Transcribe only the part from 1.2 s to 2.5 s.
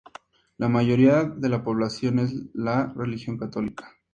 de la población es